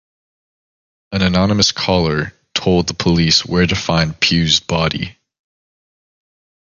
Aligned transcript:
An 1.11 1.21
anonymous 1.21 1.71
caller 1.71 2.33
told 2.55 2.87
the 2.87 2.95
police 2.95 3.45
where 3.45 3.67
to 3.67 3.75
find 3.75 4.19
Pue's 4.19 4.59
body. 4.59 5.15